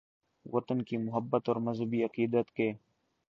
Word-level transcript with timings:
،وطن 0.45 0.81
کی 0.81 0.97
محبت 0.97 1.49
اور 1.49 1.55
مذہبی 1.61 2.03
عقیدت 2.03 2.51
کے 2.51 2.71